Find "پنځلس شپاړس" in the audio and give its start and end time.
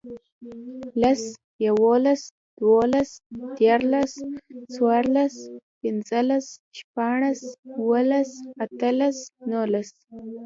5.81-7.39